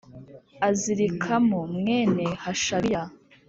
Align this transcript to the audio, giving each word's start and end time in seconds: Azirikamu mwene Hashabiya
Azirikamu 0.67 1.59
mwene 1.77 2.25
Hashabiya 2.43 3.03